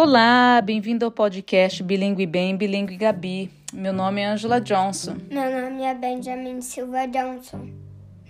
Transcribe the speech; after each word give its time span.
Olá, 0.00 0.62
bem-vindo 0.62 1.04
ao 1.04 1.10
podcast 1.10 1.82
Bilingue 1.82 2.24
Bem, 2.24 2.56
Bilingue 2.56 2.96
Gabi. 2.96 3.50
Meu 3.72 3.92
nome 3.92 4.20
é 4.20 4.26
Angela 4.26 4.60
Johnson. 4.60 5.16
Meu 5.28 5.50
nome 5.50 5.82
é 5.82 5.92
Benjamin 5.92 6.60
Silva 6.60 7.04
Johnson, 7.08 7.68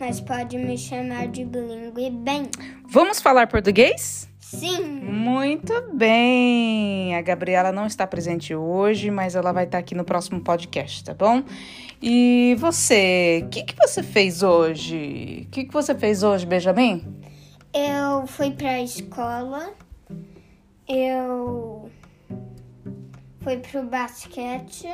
mas 0.01 0.19
pode 0.19 0.57
me 0.57 0.79
chamar 0.79 1.29
de 1.29 1.45
Bilingue 1.45 2.09
Bem. 2.09 2.49
Vamos 2.89 3.21
falar 3.21 3.49
português? 3.49 4.31
Sim! 4.41 4.83
Muito 4.83 5.75
bem! 5.93 7.15
A 7.15 7.21
Gabriela 7.21 7.71
não 7.71 7.85
está 7.85 8.07
presente 8.07 8.55
hoje, 8.55 9.11
mas 9.11 9.35
ela 9.35 9.53
vai 9.53 9.65
estar 9.65 9.77
aqui 9.77 9.95
no 9.95 10.05
próximo 10.05 10.41
podcast, 10.41 11.05
tá 11.05 11.13
bom? 11.13 11.45
E 12.01 12.57
você, 12.59 13.43
o 13.45 13.49
que, 13.51 13.63
que 13.63 13.77
você 13.77 14.03
fez 14.03 14.43
hoje? 14.43 15.45
O 15.47 15.51
que, 15.51 15.65
que 15.67 15.73
você 15.73 15.95
fez 15.95 16.23
hoje, 16.23 16.47
Benjamin? 16.47 17.05
Eu 17.75 18.27
fui 18.27 18.53
para 18.53 18.71
a 18.71 18.83
escola, 18.83 19.75
eu 20.89 21.91
fui 23.41 23.59
pro 23.59 23.83
basquete, 23.83 24.89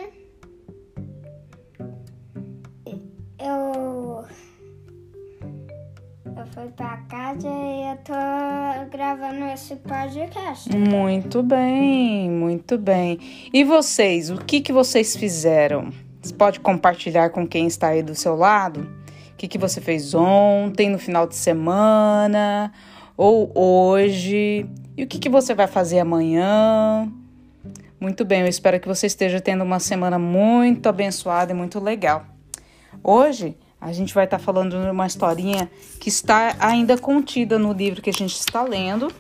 eu, 3.39 4.25
eu 6.37 6.47
fui 6.53 6.69
para 6.77 6.97
casa 7.09 7.49
e 7.49 7.93
eu 7.93 7.97
tô 7.99 8.91
gravando 8.91 9.45
esse 9.45 9.77
podcast. 9.77 10.77
Muito 10.77 11.45
bem, 11.45 12.29
muito 12.29 12.77
bem. 12.77 13.21
E 13.53 13.63
vocês, 13.63 14.31
o 14.31 14.39
que, 14.39 14.61
que 14.61 14.73
vocês 14.73 15.15
fizeram? 15.15 15.91
Você 16.21 16.35
pode 16.35 16.59
compartilhar 16.59 17.31
com 17.31 17.47
quem 17.47 17.69
está 17.69 17.89
aí 17.89 18.03
do 18.03 18.17
seu 18.17 18.35
lado? 18.35 18.81
O 19.33 19.37
que, 19.37 19.47
que 19.47 19.59
você 19.59 19.81
fez 19.81 20.13
ontem, 20.13 20.89
no 20.91 20.99
final 20.99 21.27
de 21.27 21.37
semana 21.37 22.73
ou 23.17 23.51
hoje? 23.55 24.67
E 24.97 25.05
o 25.05 25.07
que, 25.07 25.19
que 25.19 25.29
você 25.29 25.55
vai 25.55 25.67
fazer 25.67 25.99
amanhã? 25.99 27.11
Muito 28.01 28.25
bem, 28.25 28.43
eu 28.43 28.49
espero 28.49 28.79
que 28.79 28.87
você 28.87 29.07
esteja 29.07 29.41
tendo 29.41 29.65
uma 29.65 29.81
semana 29.81 30.19
muito 30.19 30.89
abençoada 30.89 31.53
e 31.53 31.55
muito 31.55 31.81
legal. 31.81 32.27
Hoje 33.03 33.57
a 33.81 33.93
gente 33.93 34.15
vai 34.15 34.25
estar 34.25 34.39
falando 34.39 34.71
de 34.71 34.91
uma 34.91 35.07
historinha 35.07 35.71
que 36.01 36.09
está 36.09 36.57
ainda 36.59 36.97
contida 36.97 37.59
no 37.59 37.73
livro 37.73 38.03
que 38.03 38.11
a 38.11 38.13
gente 38.13 38.35
está 38.35 38.63
lendo. 38.63 39.13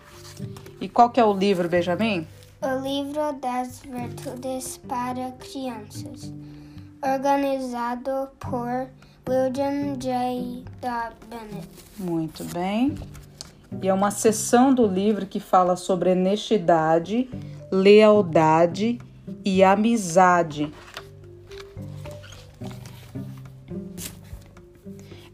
E 0.81 0.89
qual 0.89 1.11
que 1.11 1.21
é 1.21 1.25
o 1.25 1.33
livro, 1.33 1.69
Benjamin? 1.69 2.27
O 2.63 2.83
livro 2.83 3.33
das 3.41 3.81
virtudes 3.81 4.79
para 4.89 5.33
crianças, 5.33 6.33
organizado 7.03 8.29
por 8.41 8.89
William 9.29 9.99
J. 9.99 10.65
Bennett. 11.29 11.69
Muito 11.99 12.43
bem. 12.45 12.95
E 13.83 13.89
é 13.89 13.95
uma 13.95 14.11
seção 14.11 14.73
do 14.73 14.87
livro 14.87 15.27
que 15.27 15.39
fala 15.39 15.77
sobre 15.77 16.11
honestidade, 16.11 17.29
lealdade 17.71 18.99
e 19.45 19.63
amizade. 19.63 20.73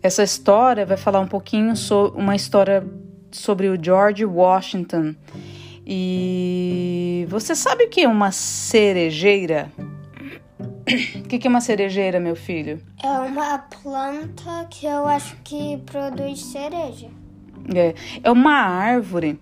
Essa 0.03 0.23
história 0.23 0.87
vai 0.87 0.97
falar 0.97 1.21
um 1.21 1.29
pouquinho 1.29 1.77
sobre 1.77 2.19
uma 2.19 2.35
história 2.35 2.83
sobre 3.31 3.69
o 3.69 3.83
George 3.83 4.25
Washington. 4.25 5.15
E 5.87 7.27
você 7.29 7.55
sabe 7.55 7.85
o 7.85 7.89
que 7.89 8.03
é 8.03 8.09
uma 8.09 8.33
cerejeira? 8.33 9.71
O 11.17 11.29
que 11.29 11.47
é 11.47 11.51
uma 11.51 11.61
cerejeira, 11.61 12.19
meu 12.19 12.35
filho? 12.35 12.81
É 13.03 13.07
uma 13.07 13.59
planta 13.59 14.67
que 14.71 14.87
eu 14.87 15.07
acho 15.07 15.37
que 15.45 15.77
produz 15.87 16.41
cereja. 16.41 17.09
É, 17.75 17.95
é 18.23 18.31
uma 18.31 18.53
árvore 18.53 19.39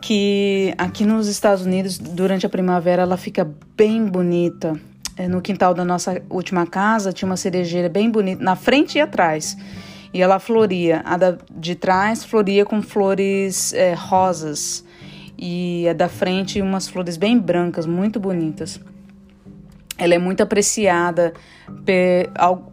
que 0.00 0.72
aqui 0.78 1.04
nos 1.04 1.26
Estados 1.26 1.64
Unidos, 1.64 1.98
durante 1.98 2.46
a 2.46 2.48
primavera, 2.48 3.02
ela 3.02 3.16
fica 3.16 3.48
bem 3.76 4.04
bonita. 4.04 4.78
É, 5.16 5.26
no 5.26 5.40
quintal 5.40 5.72
da 5.72 5.84
nossa 5.84 6.22
última 6.28 6.66
casa 6.66 7.12
tinha 7.12 7.26
uma 7.26 7.38
cerejeira 7.38 7.88
bem 7.88 8.10
bonita, 8.10 8.42
na 8.42 8.54
frente 8.54 8.98
e 8.98 9.00
atrás. 9.00 9.56
E 10.12 10.22
ela 10.22 10.38
floria. 10.38 11.02
A 11.04 11.16
da, 11.16 11.38
de 11.50 11.74
trás 11.74 12.24
floria 12.24 12.64
com 12.64 12.80
flores 12.82 13.72
é, 13.72 13.94
rosas. 13.94 14.84
E 15.38 15.88
a 15.88 15.92
da 15.92 16.08
frente, 16.08 16.62
umas 16.62 16.88
flores 16.88 17.16
bem 17.16 17.38
brancas, 17.38 17.86
muito 17.86 18.20
bonitas. 18.20 18.80
Ela 19.98 20.14
é 20.14 20.18
muito 20.18 20.42
apreciada 20.42 21.32
pe, 21.84 22.28
ao, 22.34 22.72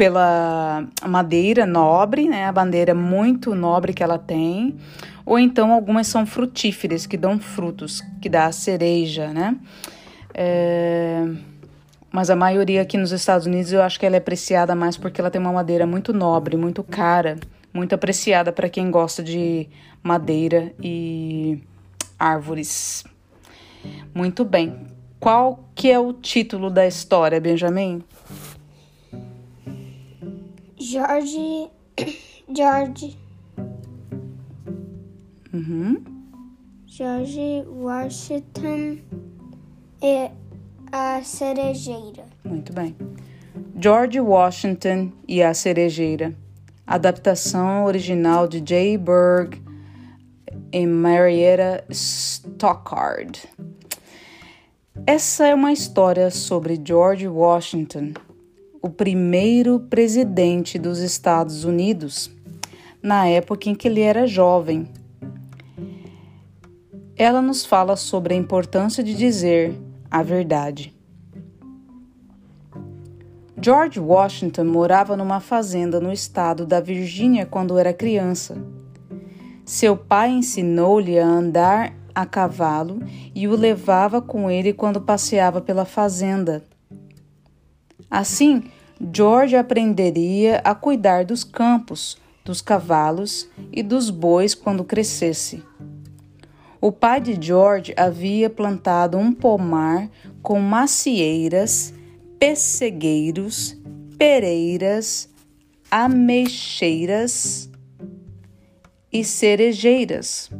pela 0.00 0.86
madeira 1.06 1.66
nobre, 1.66 2.26
né? 2.26 2.46
A 2.46 2.52
bandeira 2.52 2.94
muito 2.94 3.54
nobre 3.54 3.92
que 3.92 4.02
ela 4.02 4.18
tem. 4.18 4.74
Ou 5.26 5.38
então 5.38 5.74
algumas 5.74 6.06
são 6.06 6.24
frutíferas, 6.24 7.04
que 7.04 7.18
dão 7.18 7.38
frutos, 7.38 8.02
que 8.18 8.26
dá 8.26 8.46
a 8.46 8.52
cereja, 8.52 9.28
né? 9.28 9.58
É, 10.32 11.22
mas 12.10 12.30
a 12.30 12.34
maioria 12.34 12.80
aqui 12.80 12.96
nos 12.96 13.12
Estados 13.12 13.46
Unidos 13.46 13.74
eu 13.74 13.82
acho 13.82 14.00
que 14.00 14.06
ela 14.06 14.16
é 14.16 14.18
apreciada 14.18 14.74
mais 14.74 14.96
porque 14.96 15.20
ela 15.20 15.30
tem 15.30 15.38
uma 15.38 15.52
madeira 15.52 15.86
muito 15.86 16.14
nobre, 16.14 16.56
muito 16.56 16.82
cara, 16.82 17.36
muito 17.70 17.94
apreciada 17.94 18.50
para 18.50 18.70
quem 18.70 18.90
gosta 18.90 19.22
de 19.22 19.68
madeira 20.02 20.72
e 20.82 21.60
árvores. 22.18 23.04
Muito 24.14 24.46
bem. 24.46 24.80
Qual 25.18 25.62
que 25.74 25.90
é 25.90 25.98
o 25.98 26.14
título 26.14 26.70
da 26.70 26.86
história, 26.86 27.38
Benjamin? 27.38 28.02
George. 30.90 31.70
George. 32.52 33.16
Uhum. 35.54 36.02
George 36.84 37.64
Washington 37.68 38.98
e 40.02 40.30
a 40.90 41.22
cerejeira. 41.22 42.24
Muito 42.44 42.72
bem. 42.72 42.96
George 43.80 44.18
Washington 44.18 45.12
e 45.28 45.40
a 45.40 45.54
cerejeira. 45.54 46.34
Adaptação 46.84 47.84
original 47.84 48.48
de 48.48 48.60
J. 48.60 48.98
Berg 48.98 49.62
e 50.72 50.84
Marietta 50.86 51.84
Stockard. 51.88 53.48
Essa 55.06 55.46
é 55.46 55.54
uma 55.54 55.72
história 55.72 56.32
sobre 56.32 56.80
George 56.84 57.28
Washington, 57.28 58.12
o 58.82 58.88
primeiro 58.88 59.80
presidente 59.80 60.78
dos 60.78 61.00
Estados 61.00 61.64
Unidos, 61.64 62.30
na 63.02 63.26
época 63.26 63.68
em 63.68 63.74
que 63.74 63.88
ele 63.88 64.00
era 64.00 64.26
jovem. 64.26 64.88
Ela 67.16 67.42
nos 67.42 67.66
fala 67.66 67.96
sobre 67.96 68.32
a 68.32 68.36
importância 68.36 69.04
de 69.04 69.14
dizer 69.14 69.74
a 70.10 70.22
verdade. 70.22 70.94
George 73.62 74.00
Washington 74.00 74.64
morava 74.64 75.14
numa 75.14 75.38
fazenda 75.38 76.00
no 76.00 76.10
estado 76.10 76.64
da 76.64 76.80
Virgínia 76.80 77.44
quando 77.44 77.78
era 77.78 77.92
criança. 77.92 78.56
Seu 79.66 79.94
pai 79.94 80.30
ensinou-lhe 80.30 81.18
a 81.18 81.26
andar 81.26 81.92
a 82.14 82.24
cavalo 82.24 83.00
e 83.34 83.46
o 83.46 83.54
levava 83.54 84.22
com 84.22 84.50
ele 84.50 84.72
quando 84.72 85.02
passeava 85.02 85.60
pela 85.60 85.84
fazenda. 85.84 86.64
Assim, 88.10 88.64
George 89.14 89.54
aprenderia 89.56 90.60
a 90.64 90.74
cuidar 90.74 91.24
dos 91.24 91.44
campos, 91.44 92.18
dos 92.44 92.60
cavalos 92.60 93.48
e 93.72 93.82
dos 93.82 94.10
bois 94.10 94.54
quando 94.54 94.84
crescesse. 94.84 95.62
O 96.80 96.90
pai 96.90 97.20
de 97.20 97.38
George 97.40 97.94
havia 97.96 98.50
plantado 98.50 99.18
um 99.18 99.32
pomar 99.32 100.10
com 100.42 100.58
macieiras, 100.58 101.94
pessegueiros, 102.38 103.78
pereiras, 104.18 105.28
ameixeiras 105.90 107.70
e 109.12 109.22
cerejeiras. 109.22 110.50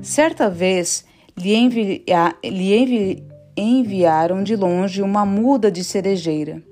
Certa 0.00 0.48
vez 0.48 1.04
lhe, 1.36 1.54
envia, 1.54 2.34
lhe 2.42 2.74
envi, 2.74 3.27
enviaram 3.60 4.42
de 4.42 4.54
longe 4.56 5.02
uma 5.02 5.24
muda 5.24 5.70
de 5.70 5.82
cerejeira. 5.82 6.62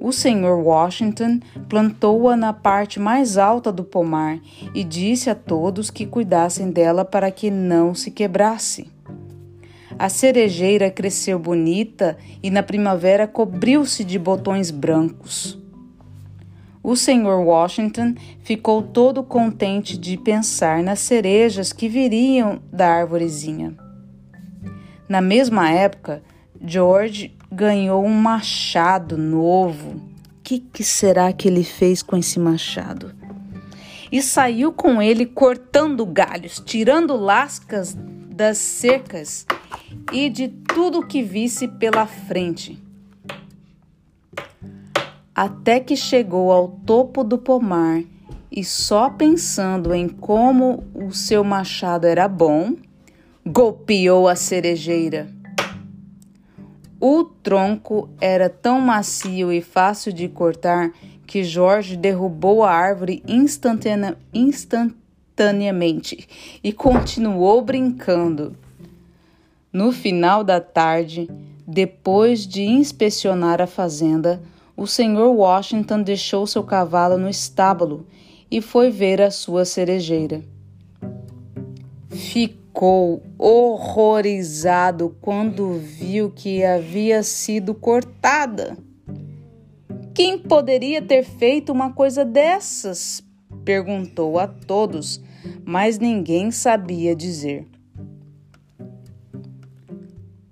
O 0.00 0.12
senhor 0.12 0.58
Washington 0.60 1.40
plantou-a 1.68 2.36
na 2.36 2.52
parte 2.52 3.00
mais 3.00 3.36
alta 3.36 3.72
do 3.72 3.82
pomar 3.82 4.38
e 4.72 4.84
disse 4.84 5.28
a 5.28 5.34
todos 5.34 5.90
que 5.90 6.06
cuidassem 6.06 6.70
dela 6.70 7.04
para 7.04 7.30
que 7.30 7.50
não 7.50 7.94
se 7.94 8.10
quebrasse. 8.10 8.88
A 9.98 10.08
cerejeira 10.08 10.88
cresceu 10.90 11.36
bonita 11.36 12.16
e 12.40 12.50
na 12.50 12.62
primavera 12.62 13.26
cobriu-se 13.26 14.04
de 14.04 14.16
botões 14.16 14.70
brancos. 14.70 15.58
O 16.80 16.94
senhor 16.94 17.44
Washington 17.44 18.14
ficou 18.40 18.80
todo 18.80 19.24
contente 19.24 19.98
de 19.98 20.16
pensar 20.16 20.80
nas 20.84 21.00
cerejas 21.00 21.72
que 21.72 21.88
viriam 21.88 22.60
da 22.72 22.88
árvorezinha. 22.88 23.87
Na 25.08 25.20
mesma 25.20 25.70
época, 25.70 26.22
George 26.60 27.34
ganhou 27.50 28.04
um 28.04 28.12
machado 28.12 29.16
novo. 29.16 29.92
O 29.92 30.00
que, 30.42 30.58
que 30.58 30.84
será 30.84 31.32
que 31.32 31.48
ele 31.48 31.64
fez 31.64 32.02
com 32.02 32.16
esse 32.16 32.38
machado? 32.38 33.14
E 34.10 34.22
saiu 34.22 34.72
com 34.72 35.00
ele 35.00 35.24
cortando 35.26 36.04
galhos, 36.04 36.62
tirando 36.64 37.16
lascas 37.16 37.96
das 38.28 38.58
cercas 38.58 39.46
e 40.12 40.28
de 40.28 40.48
tudo 40.48 41.06
que 41.06 41.22
visse 41.22 41.68
pela 41.68 42.06
frente. 42.06 42.78
Até 45.34 45.80
que 45.80 45.96
chegou 45.96 46.50
ao 46.50 46.68
topo 46.68 47.22
do 47.22 47.38
pomar 47.38 48.02
e 48.50 48.64
só 48.64 49.10
pensando 49.10 49.94
em 49.94 50.08
como 50.08 50.84
o 50.94 51.12
seu 51.12 51.44
machado 51.44 52.06
era 52.06 52.26
bom, 52.26 52.74
golpeou 53.50 54.28
a 54.28 54.36
cerejeira. 54.36 55.26
O 57.00 57.24
tronco 57.24 58.10
era 58.20 58.50
tão 58.50 58.78
macio 58.78 59.50
e 59.50 59.62
fácil 59.62 60.12
de 60.12 60.28
cortar 60.28 60.92
que 61.26 61.42
Jorge 61.42 61.96
derrubou 61.96 62.62
a 62.62 62.70
árvore 62.70 63.22
instantane 63.26 64.14
instantaneamente 64.34 66.28
e 66.62 66.74
continuou 66.74 67.62
brincando. 67.62 68.54
No 69.72 69.92
final 69.92 70.44
da 70.44 70.60
tarde, 70.60 71.26
depois 71.66 72.46
de 72.46 72.64
inspecionar 72.64 73.62
a 73.62 73.66
fazenda, 73.66 74.42
o 74.76 74.86
senhor 74.86 75.30
Washington 75.30 76.02
deixou 76.02 76.46
seu 76.46 76.62
cavalo 76.62 77.16
no 77.16 77.30
estábulo 77.30 78.06
e 78.50 78.60
foi 78.60 78.90
ver 78.90 79.22
a 79.22 79.30
sua 79.30 79.64
cerejeira. 79.64 80.42
Ficou 82.10 82.67
horrorizado 83.38 85.16
quando 85.20 85.74
viu 85.78 86.30
que 86.30 86.64
havia 86.64 87.22
sido 87.22 87.74
cortada. 87.74 88.76
Quem 90.14 90.38
poderia 90.38 91.02
ter 91.02 91.24
feito 91.24 91.72
uma 91.72 91.92
coisa 91.92 92.24
dessas? 92.24 93.22
perguntou 93.64 94.38
a 94.38 94.46
todos, 94.46 95.20
mas 95.64 95.98
ninguém 95.98 96.50
sabia 96.50 97.14
dizer. 97.14 97.66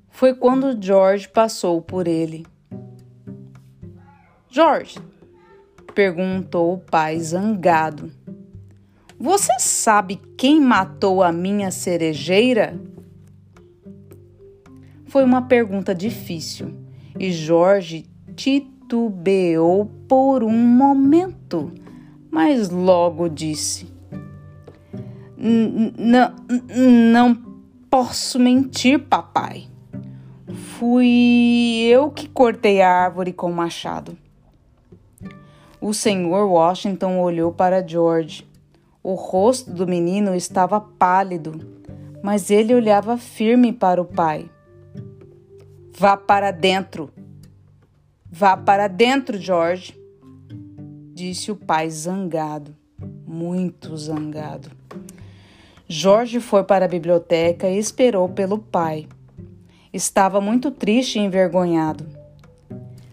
Foi 0.09 0.35
quando 0.35 0.83
George 0.83 1.29
passou 1.29 1.81
por 1.81 2.09
ele. 2.09 2.47
George, 4.49 4.99
perguntou 5.95 6.75
o 6.75 6.79
pai 6.79 7.19
zangado. 7.21 8.11
Você 9.19 9.59
sabe 9.59 10.21
quem 10.37 10.61
matou 10.61 11.23
a 11.23 11.33
minha 11.33 11.71
cerejeira? 11.71 12.79
Foi 15.07 15.25
uma 15.25 15.43
pergunta 15.43 15.95
difícil 15.95 16.75
e 17.19 17.33
Jorge 17.33 18.05
titubeou 18.35 19.87
por 20.07 20.45
um 20.45 20.53
momento, 20.53 21.73
mas 22.31 22.69
logo 22.69 23.29
disse: 23.29 23.91
Não 25.39 27.35
posso 27.91 28.39
mentir, 28.39 28.99
papai. 28.99 29.67
Fui 30.79 31.87
eu 31.89 32.11
que 32.11 32.29
cortei 32.29 32.83
a 32.83 32.91
árvore 32.91 33.33
com 33.33 33.51
o 33.51 33.55
machado. 33.55 34.17
O 35.81 35.95
senhor 35.95 36.47
Washington 36.47 37.19
olhou 37.21 37.51
para 37.51 37.87
George. 37.87 38.47
O 39.09 39.15
rosto 39.15 39.71
do 39.71 39.87
menino 39.87 40.35
estava 40.35 40.81
pálido, 40.81 41.65
mas 42.25 42.51
ele 42.51 42.75
olhava 42.75 43.17
firme 43.17 43.73
para 43.73 44.03
o 44.03 44.05
pai. 44.05 44.51
Vá 45.97 46.17
para 46.17 46.51
dentro. 46.51 47.13
Vá 48.29 48.57
para 48.57 48.89
dentro, 48.89 49.39
George, 49.39 49.97
disse 51.15 51.53
o 51.53 51.55
pai 51.55 51.89
zangado, 51.89 52.75
muito 53.25 53.97
zangado. 53.97 54.73
Jorge 55.87 56.41
foi 56.41 56.65
para 56.65 56.87
a 56.87 56.89
biblioteca 56.89 57.69
e 57.69 57.79
esperou 57.79 58.29
pelo 58.29 58.59
pai. 58.59 59.07
Estava 59.93 60.41
muito 60.41 60.73
triste 60.73 61.21
e 61.21 61.23
envergonhado. 61.23 62.05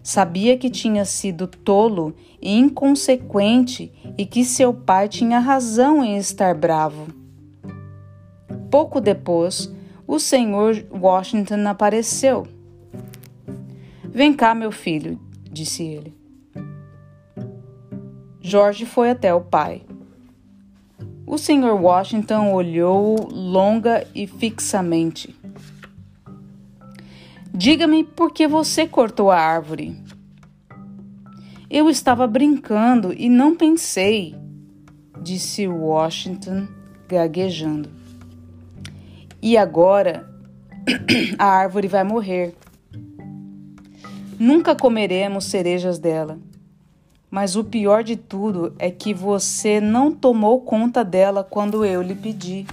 Sabia 0.02 0.58
que 0.58 0.68
tinha 0.68 1.04
sido 1.04 1.46
tolo 1.46 2.12
e 2.42 2.58
inconsequente 2.58 3.92
e 4.16 4.24
que 4.24 4.44
seu 4.44 4.72
pai 4.72 5.08
tinha 5.08 5.38
razão 5.38 6.04
em 6.04 6.16
estar 6.16 6.54
bravo. 6.54 7.06
Pouco 8.70 9.00
depois, 9.00 9.72
o 10.06 10.18
senhor 10.18 10.84
Washington 10.90 11.66
apareceu. 11.66 12.46
Vem 14.04 14.32
cá, 14.32 14.54
meu 14.54 14.70
filho, 14.70 15.18
disse 15.50 15.82
ele. 15.82 16.14
Jorge 18.40 18.84
foi 18.84 19.10
até 19.10 19.34
o 19.34 19.40
pai. 19.40 19.82
O 21.26 21.38
senhor 21.38 21.80
Washington 21.80 22.52
olhou 22.52 23.28
longa 23.32 24.06
e 24.14 24.26
fixamente. 24.26 25.34
Diga-me 27.52 28.04
por 28.04 28.32
que 28.32 28.46
você 28.46 28.86
cortou 28.86 29.30
a 29.30 29.38
árvore. 29.38 29.96
Eu 31.70 31.88
estava 31.88 32.26
brincando 32.26 33.12
e 33.12 33.28
não 33.28 33.56
pensei, 33.56 34.34
disse 35.22 35.66
Washington, 35.66 36.68
gaguejando. 37.08 37.88
E 39.40 39.56
agora 39.56 40.28
a 41.38 41.46
árvore 41.46 41.88
vai 41.88 42.04
morrer. 42.04 42.54
Nunca 44.38 44.76
comeremos 44.76 45.46
cerejas 45.46 45.98
dela. 45.98 46.38
Mas 47.30 47.56
o 47.56 47.64
pior 47.64 48.04
de 48.04 48.14
tudo 48.14 48.74
é 48.78 48.90
que 48.90 49.12
você 49.14 49.80
não 49.80 50.12
tomou 50.12 50.60
conta 50.60 51.02
dela 51.02 51.42
quando 51.42 51.84
eu 51.84 52.02
lhe 52.02 52.14
pedi. 52.14 52.66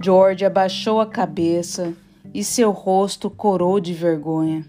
George 0.00 0.44
abaixou 0.44 1.00
a 1.00 1.06
cabeça 1.06 1.94
e 2.32 2.44
seu 2.44 2.70
rosto 2.70 3.30
corou 3.30 3.80
de 3.80 3.92
vergonha. 3.92 4.64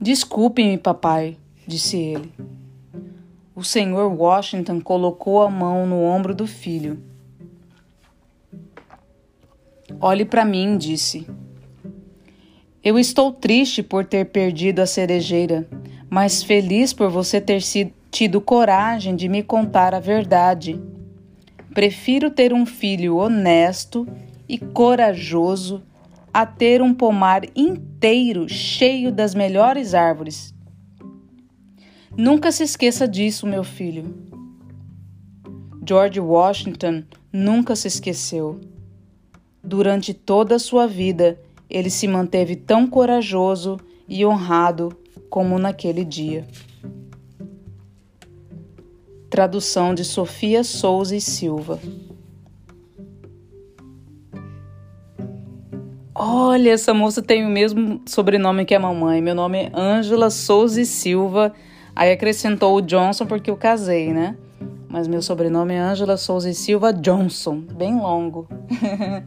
Desculpe-me, 0.00 0.78
papai, 0.78 1.36
disse 1.66 1.96
ele. 1.96 2.32
O 3.54 3.62
senhor 3.62 4.12
Washington 4.12 4.80
colocou 4.80 5.42
a 5.42 5.50
mão 5.50 5.86
no 5.86 6.02
ombro 6.02 6.34
do 6.34 6.46
filho. 6.46 7.00
Olhe 10.00 10.24
para 10.24 10.44
mim, 10.44 10.76
disse. 10.76 11.26
Eu 12.82 12.98
estou 12.98 13.30
triste 13.30 13.82
por 13.82 14.04
ter 14.04 14.26
perdido 14.26 14.80
a 14.80 14.86
cerejeira, 14.86 15.68
mas 16.10 16.42
feliz 16.42 16.92
por 16.92 17.08
você 17.08 17.40
ter 17.40 17.62
tido 18.10 18.40
coragem 18.40 19.14
de 19.14 19.28
me 19.28 19.42
contar 19.42 19.94
a 19.94 20.00
verdade. 20.00 20.80
Prefiro 21.72 22.28
ter 22.28 22.52
um 22.52 22.66
filho 22.66 23.16
honesto 23.16 24.06
e 24.52 24.58
corajoso 24.58 25.82
a 26.30 26.44
ter 26.44 26.82
um 26.82 26.92
pomar 26.92 27.40
inteiro 27.56 28.46
cheio 28.50 29.10
das 29.10 29.34
melhores 29.34 29.94
árvores. 29.94 30.54
Nunca 32.14 32.52
se 32.52 32.62
esqueça 32.62 33.08
disso, 33.08 33.46
meu 33.46 33.64
filho. 33.64 34.14
George 35.88 36.20
Washington 36.20 37.02
nunca 37.32 37.74
se 37.74 37.88
esqueceu. 37.88 38.60
Durante 39.64 40.12
toda 40.12 40.56
a 40.56 40.58
sua 40.58 40.86
vida, 40.86 41.40
ele 41.70 41.88
se 41.88 42.06
manteve 42.06 42.54
tão 42.54 42.86
corajoso 42.86 43.80
e 44.06 44.22
honrado 44.26 44.94
como 45.30 45.58
naquele 45.58 46.04
dia. 46.04 46.46
Tradução 49.30 49.94
de 49.94 50.04
Sofia 50.04 50.62
Souza 50.62 51.16
e 51.16 51.22
Silva. 51.22 51.80
Olha, 56.24 56.70
essa 56.70 56.94
moça 56.94 57.20
tem 57.20 57.44
o 57.44 57.48
mesmo 57.48 58.00
sobrenome 58.06 58.64
que 58.64 58.76
a 58.76 58.78
mamãe. 58.78 59.20
Meu 59.20 59.34
nome 59.34 59.58
é 59.58 59.72
Ângela 59.74 60.30
Souza 60.30 60.80
e 60.80 60.86
Silva. 60.86 61.52
Aí 61.96 62.12
acrescentou 62.12 62.76
o 62.76 62.80
Johnson 62.80 63.26
porque 63.26 63.50
eu 63.50 63.56
casei, 63.56 64.12
né? 64.12 64.36
Mas 64.88 65.08
meu 65.08 65.20
sobrenome 65.20 65.74
é 65.74 65.80
Ângela 65.80 66.16
Souza 66.16 66.48
e 66.48 66.54
Silva 66.54 66.92
Johnson, 66.92 67.58
bem 67.58 67.96
longo. 67.96 68.46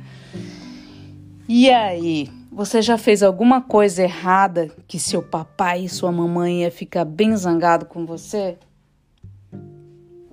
e 1.49 1.69
aí, 1.69 2.29
você 2.49 2.81
já 2.81 2.97
fez 2.97 3.21
alguma 3.21 3.59
coisa 3.59 4.01
errada 4.01 4.71
que 4.87 4.97
seu 4.97 5.21
papai 5.21 5.83
e 5.83 5.89
sua 5.89 6.13
mamãe 6.13 6.61
ia 6.61 6.71
ficar 6.71 7.03
bem 7.03 7.35
zangado 7.35 7.87
com 7.87 8.05
você? 8.05 8.57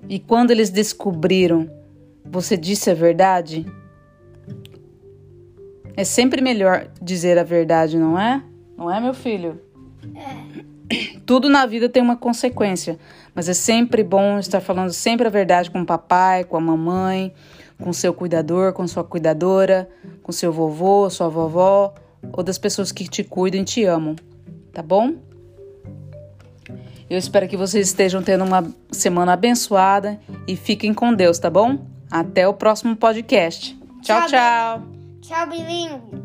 E 0.08 0.20
quando 0.20 0.52
eles 0.52 0.70
descobriram, 0.70 1.68
você 2.24 2.56
disse 2.56 2.88
a 2.88 2.94
verdade? 2.94 3.66
É 5.96 6.04
sempre 6.04 6.40
melhor 6.40 6.88
dizer 7.00 7.38
a 7.38 7.44
verdade, 7.44 7.98
não 7.98 8.18
é? 8.18 8.42
Não 8.76 8.90
é, 8.90 9.00
meu 9.00 9.14
filho? 9.14 9.60
É. 10.14 11.18
Tudo 11.26 11.48
na 11.48 11.66
vida 11.66 11.88
tem 11.88 12.02
uma 12.02 12.16
consequência, 12.16 12.98
mas 13.34 13.48
é 13.48 13.54
sempre 13.54 14.02
bom 14.02 14.38
estar 14.38 14.60
falando 14.60 14.92
sempre 14.92 15.26
a 15.26 15.30
verdade 15.30 15.70
com 15.70 15.82
o 15.82 15.86
papai, 15.86 16.44
com 16.44 16.56
a 16.56 16.60
mamãe, 16.60 17.32
com 17.80 17.92
seu 17.92 18.12
cuidador, 18.12 18.72
com 18.72 18.86
sua 18.86 19.04
cuidadora, 19.04 19.88
com 20.22 20.32
seu 20.32 20.52
vovô, 20.52 21.08
sua 21.10 21.28
vovó 21.28 21.94
ou 22.32 22.42
das 22.42 22.58
pessoas 22.58 22.92
que 22.92 23.08
te 23.08 23.24
cuidam 23.24 23.60
e 23.60 23.64
te 23.64 23.84
amam, 23.84 24.14
tá 24.72 24.82
bom? 24.82 25.14
Eu 27.10 27.18
espero 27.18 27.46
que 27.46 27.56
vocês 27.56 27.88
estejam 27.88 28.22
tendo 28.22 28.44
uma 28.44 28.64
semana 28.90 29.34
abençoada 29.34 30.18
e 30.46 30.56
fiquem 30.56 30.94
com 30.94 31.12
Deus, 31.12 31.38
tá 31.38 31.50
bom? 31.50 31.78
Até 32.10 32.48
o 32.48 32.54
próximo 32.54 32.96
podcast. 32.96 33.78
Tchau, 34.00 34.20
tchau. 34.20 34.28
Tchau, 34.28 34.91
Chubby 35.22 35.58
Ling. 35.58 36.21